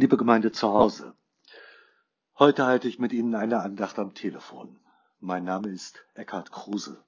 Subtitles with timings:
[0.00, 1.14] Liebe Gemeinde zu Hause,
[2.38, 4.80] heute halte ich mit Ihnen eine Andacht am Telefon.
[5.18, 7.04] Mein Name ist Eckhard Kruse.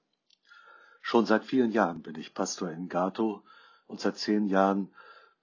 [1.01, 3.43] Schon seit vielen Jahren bin ich Pastor in Gato
[3.87, 4.93] und seit zehn Jahren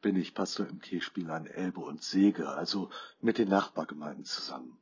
[0.00, 2.88] bin ich Pastor im Kirchspiel an Elbe und Sege, also
[3.20, 4.78] mit den Nachbargemeinden zusammen.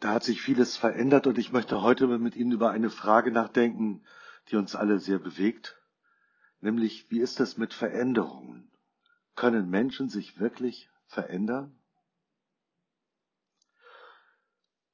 [0.00, 4.06] Da hat sich vieles verändert und ich möchte heute mit Ihnen über eine Frage nachdenken,
[4.48, 5.76] die uns alle sehr bewegt,
[6.62, 8.70] nämlich wie ist es mit Veränderungen?
[9.36, 11.78] Können Menschen sich wirklich verändern?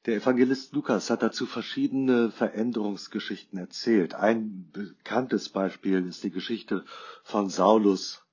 [0.04, 4.14] Der Evangelist Lukas hat dazu verschiedene Veränderungsgeschichten erzählt.
[4.14, 6.84] Ein bekanntes Beispiel ist die Geschichte
[7.22, 8.26] von Saulus,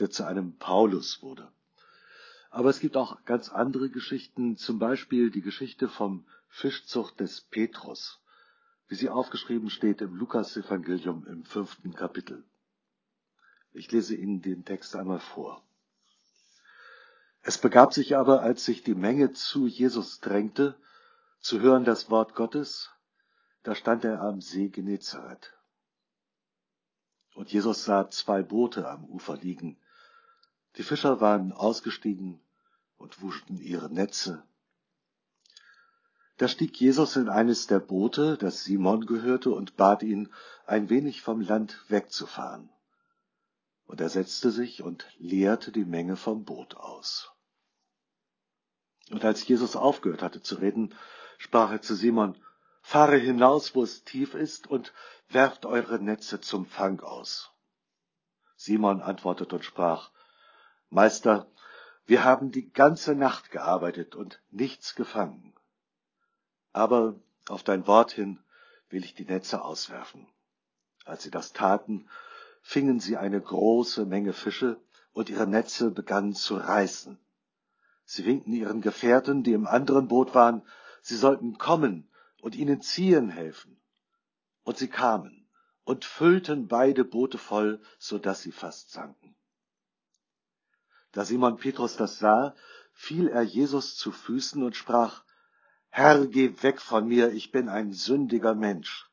[0.00, 1.48] der zu einem Paulus wurde.
[2.50, 8.20] Aber es gibt auch ganz andere Geschichten, zum Beispiel die Geschichte vom Fischzucht des Petrus,
[8.88, 12.42] wie sie aufgeschrieben steht im Lukas-Evangelium im fünften Kapitel.
[13.76, 15.62] Ich lese Ihnen den Text einmal vor.
[17.42, 20.74] Es begab sich aber, als sich die Menge zu Jesus drängte,
[21.40, 22.90] zu hören das Wort Gottes,
[23.64, 25.52] da stand er am See Genezareth.
[27.34, 29.78] Und Jesus sah zwei Boote am Ufer liegen.
[30.76, 32.40] Die Fischer waren ausgestiegen
[32.96, 34.42] und wuschen ihre Netze.
[36.38, 40.32] Da stieg Jesus in eines der Boote, das Simon gehörte, und bat ihn,
[40.64, 42.70] ein wenig vom Land wegzufahren.
[43.86, 47.32] Und er setzte sich und leerte die Menge vom Boot aus.
[49.10, 50.94] Und als Jesus aufgehört hatte zu reden,
[51.38, 52.36] sprach er zu Simon,
[52.82, 54.92] fahre hinaus, wo es tief ist, und
[55.28, 57.52] werft eure Netze zum Fang aus.
[58.56, 60.10] Simon antwortete und sprach,
[60.90, 61.50] Meister,
[62.06, 65.54] wir haben die ganze Nacht gearbeitet und nichts gefangen.
[66.72, 68.42] Aber auf dein Wort hin
[68.88, 70.28] will ich die Netze auswerfen.
[71.04, 72.08] Als sie das taten,
[72.66, 74.80] fingen sie eine große Menge Fische,
[75.12, 77.16] und ihre Netze begannen zu reißen.
[78.04, 80.62] Sie winkten ihren Gefährten, die im anderen Boot waren,
[81.00, 82.10] sie sollten kommen
[82.42, 83.80] und ihnen ziehen helfen.
[84.64, 85.46] Und sie kamen
[85.84, 89.36] und füllten beide Boote voll, so dass sie fast sanken.
[91.12, 92.52] Da Simon Petrus das sah,
[92.92, 95.22] fiel er Jesus zu Füßen und sprach,
[95.88, 99.05] Herr, geh weg von mir, ich bin ein sündiger Mensch.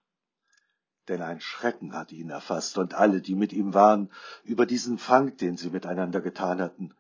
[1.07, 4.09] Denn ein Schrecken hatte ihn erfasst und alle, die mit ihm waren,
[4.43, 6.93] über diesen Fang, den sie miteinander getan hatten.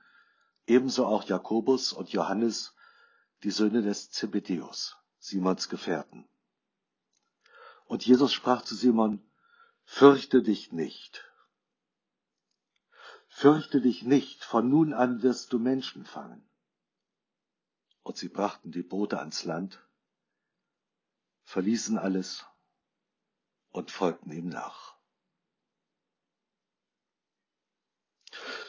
[0.67, 2.73] Ebenso auch Jakobus und Johannes,
[3.43, 6.27] die Söhne des Zebedeus, Simons Gefährten.
[7.85, 9.21] Und Jesus sprach zu Simon,
[9.85, 11.29] Fürchte dich nicht.
[13.27, 16.47] Fürchte dich nicht, von nun an wirst du Menschen fangen.
[18.03, 19.81] Und sie brachten die Boote ans Land,
[21.43, 22.45] verließen alles
[23.73, 24.93] und folgten ihm nach.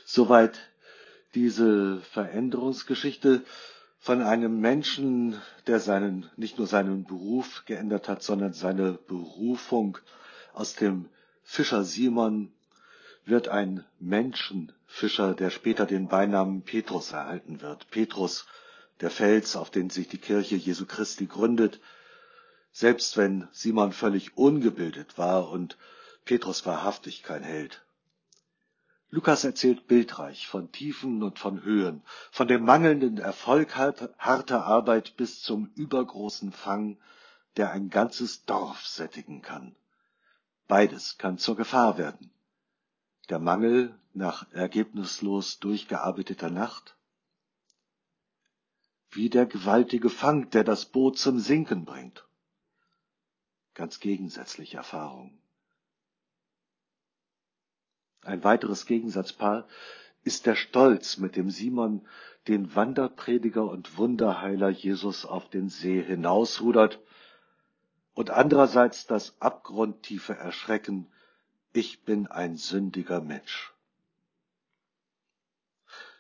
[0.05, 0.59] Soweit
[1.35, 3.45] diese Veränderungsgeschichte
[3.99, 9.99] von einem Menschen, der seinen, nicht nur seinen Beruf geändert hat, sondern seine Berufung
[10.53, 11.09] aus dem
[11.43, 12.53] Fischer Simon
[13.25, 17.91] wird ein Menschenfischer, der später den Beinamen Petrus erhalten wird.
[17.91, 18.47] Petrus,
[19.01, 21.81] der Fels, auf den sich die Kirche Jesu Christi gründet,
[22.75, 25.79] selbst wenn Simon völlig ungebildet war und
[26.25, 27.85] Petrus wahrhaftig kein Held.
[29.11, 32.03] Lukas erzählt bildreich von Tiefen und von Höhen,
[32.33, 36.99] von dem mangelnden Erfolg harter Arbeit bis zum übergroßen Fang,
[37.57, 39.77] der ein ganzes Dorf sättigen kann.
[40.67, 42.33] Beides kann zur Gefahr werden.
[43.29, 46.97] Der Mangel nach ergebnislos durchgearbeiteter Nacht,
[49.11, 52.24] wie der gewaltige Fang, der das Boot zum Sinken bringt.
[53.75, 55.39] Ganz gegensätzliche Erfahrungen.
[58.23, 59.67] Ein weiteres Gegensatzpaar
[60.23, 62.07] ist der Stolz, mit dem Simon
[62.49, 67.01] den Wanderprediger und Wunderheiler Jesus auf den See hinausrudert
[68.15, 71.11] und andererseits das abgrundtiefe Erschrecken,
[71.73, 73.75] ich bin ein sündiger Mensch.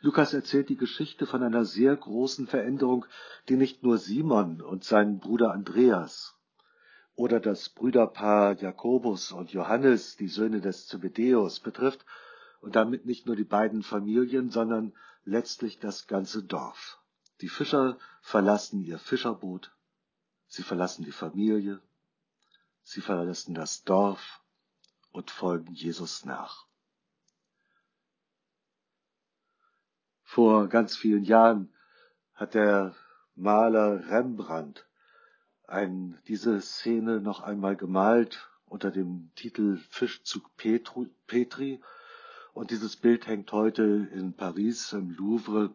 [0.00, 3.07] Lukas erzählt die Geschichte von einer sehr großen Veränderung,
[3.49, 6.35] die nicht nur Simon und seinen Bruder Andreas
[7.16, 12.05] oder das Brüderpaar Jakobus und Johannes, die Söhne des Zebedeus, betrifft
[12.61, 14.93] und damit nicht nur die beiden Familien, sondern
[15.25, 16.99] letztlich das ganze Dorf.
[17.40, 19.72] Die Fischer verlassen ihr Fischerboot,
[20.46, 21.81] sie verlassen die Familie,
[22.82, 24.40] sie verlassen das Dorf
[25.12, 26.66] und folgen Jesus nach.
[30.22, 31.72] Vor ganz vielen Jahren
[32.34, 32.94] hat der
[33.37, 34.84] Maler Rembrandt
[35.66, 41.81] ein, diese Szene noch einmal gemalt unter dem Titel Fischzug Petri
[42.52, 43.82] Und dieses Bild hängt heute
[44.12, 45.72] in Paris im Louvre.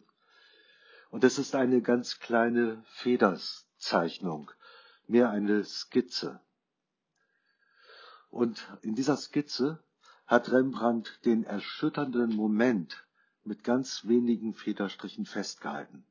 [1.10, 4.52] Und es ist eine ganz kleine Federszeichnung,
[5.08, 6.40] mehr eine Skizze.
[8.30, 9.84] Und in dieser Skizze
[10.28, 13.08] hat Rembrandt den erschütternden Moment
[13.44, 16.06] mit ganz wenigen Federstrichen festgehalten.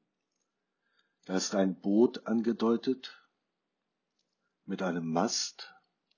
[1.26, 3.17] Da ist ein Boot angedeutet
[4.68, 5.74] mit einem Mast,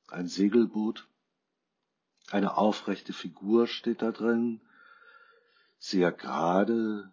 [0.08, 1.06] ein Segelboot,
[2.32, 4.60] eine aufrechte Figur steht da drin,
[5.78, 7.12] sehr gerade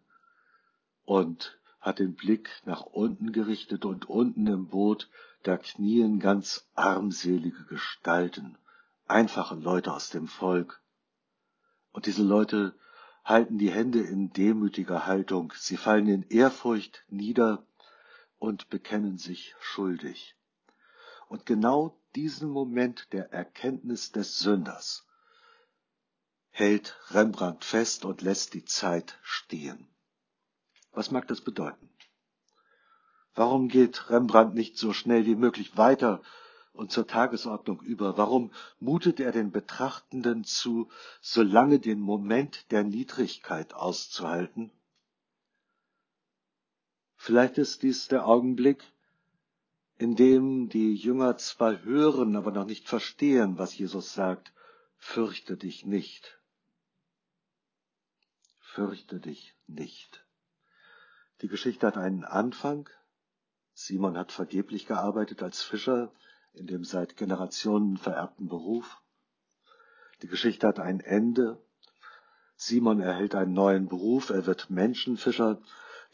[1.05, 5.09] und hat den Blick nach unten gerichtet und unten im Boot,
[5.43, 8.57] da knien ganz armselige Gestalten,
[9.05, 10.81] einfache Leute aus dem Volk.
[11.91, 12.75] Und diese Leute
[13.23, 17.63] halten die Hände in demütiger Haltung, sie fallen in Ehrfurcht nieder
[18.39, 20.36] und bekennen sich schuldig.
[21.27, 25.05] Und genau diesen Moment der Erkenntnis des Sünders
[26.49, 29.87] hält Rembrandt fest und lässt die Zeit stehen.
[30.91, 31.89] Was mag das bedeuten?
[33.35, 36.23] Warum geht Rembrandt nicht so schnell wie möglich weiter
[36.73, 38.17] und zur Tagesordnung über?
[38.17, 40.89] Warum mutet er den Betrachtenden zu,
[41.21, 44.71] so lange den Moment der Niedrigkeit auszuhalten?
[47.15, 48.83] Vielleicht ist dies der Augenblick,
[49.97, 54.53] in dem die Jünger zwar hören, aber noch nicht verstehen, was Jesus sagt,
[54.97, 56.39] fürchte dich nicht.
[58.59, 60.25] Fürchte dich nicht.
[61.41, 62.89] Die Geschichte hat einen Anfang.
[63.73, 66.11] Simon hat vergeblich gearbeitet als Fischer
[66.57, 69.01] in dem seit Generationen vererbten Beruf.
[70.21, 71.61] Die Geschichte hat ein Ende.
[72.55, 75.61] Simon erhält einen neuen Beruf, er wird Menschenfischer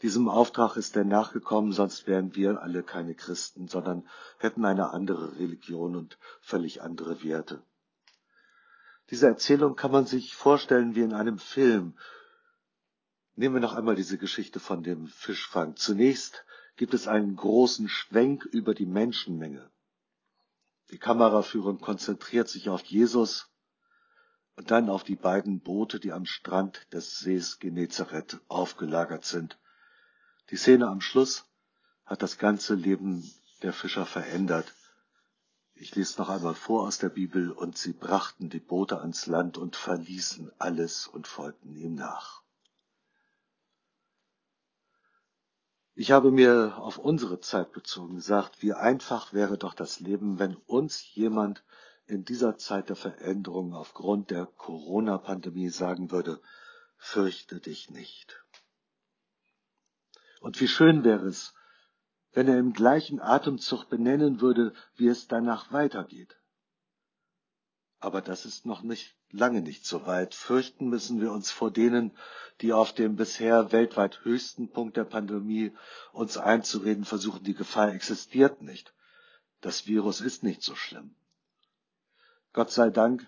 [0.04, 4.06] diesem Auftrag ist er nachgekommen, sonst wären wir alle keine Christen, sondern
[4.36, 7.62] hätten eine andere Religion und völlig andere Werte.
[9.08, 11.96] Diese Erzählung kann man sich vorstellen wie in einem Film.
[13.34, 15.74] Nehmen wir noch einmal diese Geschichte von dem Fischfang.
[15.76, 16.44] Zunächst
[16.76, 19.70] gibt es einen großen Schwenk über die Menschenmenge.
[20.90, 23.48] Die Kameraführung konzentriert sich auf Jesus
[24.56, 29.58] und dann auf die beiden Boote, die am Strand des Sees Genezareth aufgelagert sind.
[30.50, 31.44] Die Szene am Schluss
[32.04, 33.32] hat das ganze Leben
[33.62, 34.74] der Fischer verändert.
[35.74, 39.56] Ich lese noch einmal vor aus der Bibel, und sie brachten die Boote ans Land
[39.58, 42.42] und verließen alles und folgten ihm nach.
[45.96, 50.56] Ich habe mir auf unsere Zeit bezogen gesagt, wie einfach wäre doch das Leben, wenn
[50.56, 51.64] uns jemand
[52.06, 56.40] in dieser Zeit der Veränderung aufgrund der Corona-Pandemie sagen würde,
[56.96, 58.44] fürchte dich nicht.
[60.44, 61.54] Und wie schön wäre es,
[62.34, 66.36] wenn er im gleichen Atemzug benennen würde, wie es danach weitergeht.
[67.98, 70.34] Aber das ist noch nicht lange nicht so weit.
[70.34, 72.12] Fürchten müssen wir uns vor denen,
[72.60, 75.72] die auf dem bisher weltweit höchsten Punkt der Pandemie
[76.12, 78.92] uns einzureden versuchen, die Gefahr existiert nicht.
[79.62, 81.14] Das Virus ist nicht so schlimm.
[82.52, 83.26] Gott sei Dank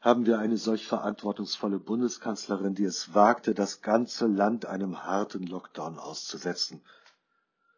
[0.00, 5.98] haben wir eine solch verantwortungsvolle Bundeskanzlerin, die es wagte, das ganze Land einem harten Lockdown
[5.98, 6.82] auszusetzen.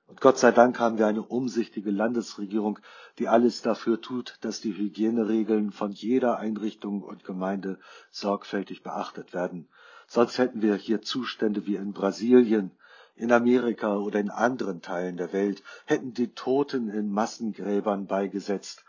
[0.06, 2.78] Und Gott sei Dank haben wir eine umsichtige Landesregierung,
[3.18, 7.78] die alles dafür tut, dass die Hygieneregeln von jeder Einrichtung und Gemeinde
[8.10, 9.68] sorgfältig beachtet werden.
[10.06, 12.72] Sonst hätten wir hier Zustände wie in Brasilien,
[13.14, 18.84] in Amerika oder in anderen Teilen der Welt, hätten die Toten in Massengräbern beigesetzt,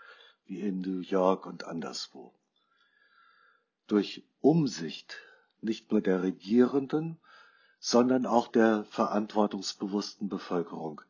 [0.48, 2.34] wie in New York und anderswo
[3.92, 5.18] durch Umsicht
[5.60, 7.20] nicht nur der Regierenden,
[7.80, 11.02] sondern auch der verantwortungsbewussten Bevölkerung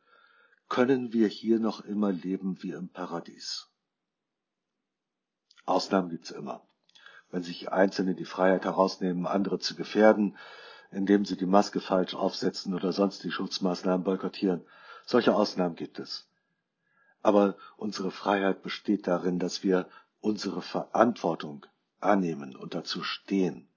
[0.68, 3.68] können wir hier noch immer leben wie im Paradies.
[5.64, 6.60] Ausnahmen gibt's immer.
[7.30, 10.36] Wenn sich Einzelne die Freiheit herausnehmen, andere zu gefährden,
[10.90, 14.64] indem sie die Maske falsch aufsetzen oder sonst die Schutzmaßnahmen boykottieren.
[15.06, 16.26] Solche Ausnahmen gibt es.
[17.22, 19.88] Aber unsere Freiheit besteht darin, dass wir
[20.20, 21.64] unsere Verantwortung
[22.02, 23.68] annehmen und dazu stehen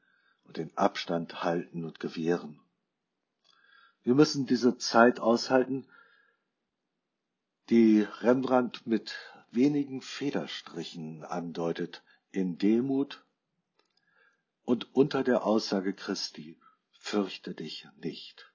[0.46, 2.60] und den Abstand halten und gewähren.
[4.04, 5.88] Wir müssen diese Zeit aushalten,
[7.70, 9.16] die Rembrandt mit
[9.52, 13.26] wenigen Federstrichen andeutet, in Demut
[14.64, 16.60] und unter der Aussage Christi,
[16.92, 18.52] fürchte dich nicht.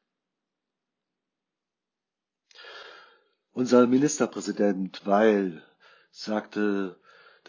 [3.52, 5.64] Unser Ministerpräsident Weil
[6.10, 7.00] sagte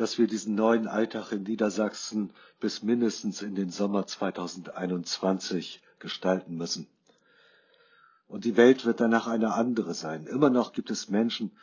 [0.01, 6.88] dass wir diesen neuen Alltag in Niedersachsen bis mindestens in den Sommer 2021 gestalten müssen.
[8.27, 10.25] Und die Welt wird danach eine andere sein.
[10.25, 11.55] Immer noch gibt es Menschen,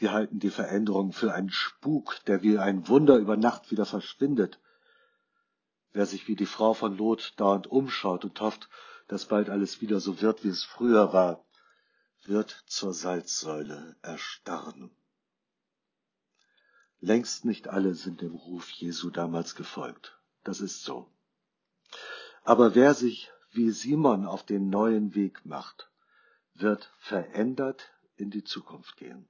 [0.00, 4.58] die halten die Veränderung für einen Spuk, der wie ein Wunder über Nacht wieder verschwindet.
[5.92, 8.70] Wer sich wie die Frau von Lot dauernd umschaut und hofft,
[9.06, 11.44] dass bald alles wieder so wird, wie es früher war,
[12.24, 14.96] wird zur Salzsäule erstarren.
[17.04, 20.16] Längst nicht alle sind dem Ruf Jesu damals gefolgt.
[20.44, 21.10] Das ist so.
[22.44, 25.90] Aber wer sich wie Simon auf den neuen Weg macht,
[26.54, 29.26] wird verändert in die Zukunft gehen.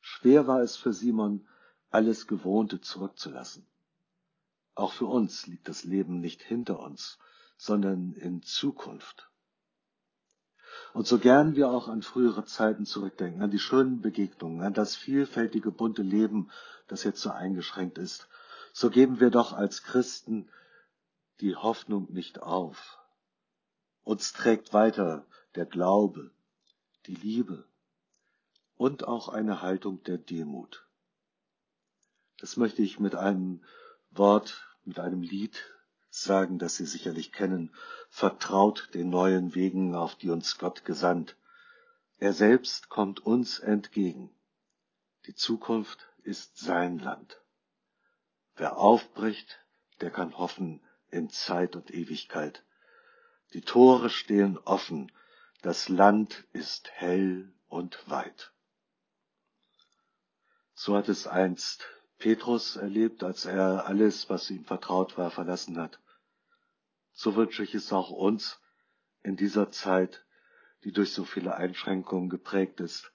[0.00, 1.46] Schwer war es für Simon,
[1.88, 3.64] alles Gewohnte zurückzulassen.
[4.74, 7.16] Auch für uns liegt das Leben nicht hinter uns,
[7.56, 9.30] sondern in Zukunft.
[10.94, 14.94] Und so gern wir auch an frühere Zeiten zurückdenken, an die schönen Begegnungen, an das
[14.94, 16.52] vielfältige bunte Leben,
[16.86, 18.28] das jetzt so eingeschränkt ist,
[18.72, 20.48] so geben wir doch als Christen
[21.40, 23.00] die Hoffnung nicht auf.
[24.04, 26.30] Uns trägt weiter der Glaube,
[27.06, 27.64] die Liebe
[28.76, 30.86] und auch eine Haltung der Demut.
[32.38, 33.64] Das möchte ich mit einem
[34.12, 35.73] Wort, mit einem Lied
[36.22, 37.74] sagen, das Sie sicherlich kennen.
[38.08, 41.36] Vertraut den neuen Wegen, auf die uns Gott gesandt.
[42.18, 44.30] Er selbst kommt uns entgegen.
[45.26, 47.40] Die Zukunft ist sein Land.
[48.56, 49.58] Wer aufbricht,
[50.00, 50.80] der kann hoffen
[51.10, 52.62] in Zeit und Ewigkeit.
[53.52, 55.12] Die Tore stehen offen,
[55.62, 58.52] das Land ist hell und weit.
[60.74, 61.86] So hat es einst
[62.18, 65.98] Petrus erlebt, als er alles, was ihm vertraut war, verlassen hat.
[67.14, 68.60] So wünsche ich es auch uns
[69.22, 70.26] in dieser Zeit,
[70.82, 73.12] die durch so viele Einschränkungen geprägt ist,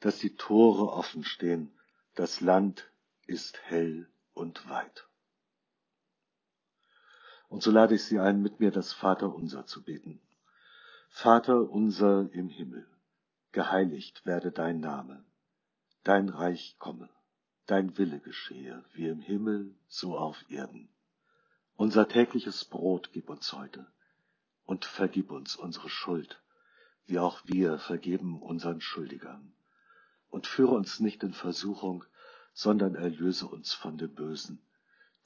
[0.00, 1.76] dass die Tore offen stehen,
[2.14, 2.90] das Land
[3.26, 5.08] ist hell und weit.
[7.48, 10.22] Und so lade ich Sie ein, mit mir das Vaterunser zu beten.
[11.10, 12.86] Vater unser im Himmel,
[13.50, 15.24] geheiligt werde dein Name,
[16.04, 17.10] dein Reich komme,
[17.66, 20.91] dein Wille geschehe, wie im Himmel, so auf Erden.
[21.84, 23.86] Unser tägliches Brot gib uns heute
[24.64, 26.40] und vergib uns unsere Schuld,
[27.06, 29.52] wie auch wir vergeben unseren Schuldigern.
[30.28, 32.04] Und führe uns nicht in Versuchung,
[32.54, 34.64] sondern erlöse uns von dem Bösen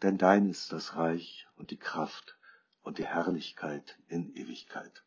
[0.02, 2.36] denn dein ist das Reich und die Kraft
[2.82, 5.04] und die Herrlichkeit in Ewigkeit.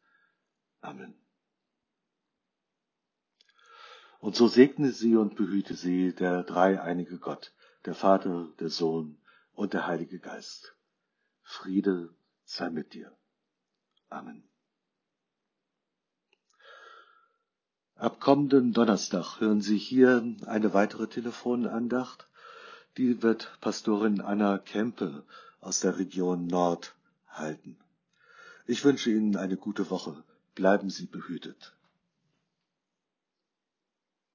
[0.81, 1.13] Amen.
[4.19, 7.53] Und so segne sie und behüte sie der dreieinige Gott,
[7.85, 9.17] der Vater, der Sohn
[9.53, 10.75] und der Heilige Geist.
[11.55, 11.97] Friede
[12.45, 13.11] sei mit dir.
[14.09, 14.43] Amen.
[17.95, 22.29] Ab kommenden Donnerstag hören Sie hier eine weitere Telefonandacht
[22.97, 25.23] die wird Pastorin Anna Kempe
[25.61, 26.95] aus der Region Nord
[27.29, 27.77] halten.
[28.65, 30.23] Ich wünsche Ihnen eine gute Woche.
[30.55, 31.73] Bleiben Sie behütet.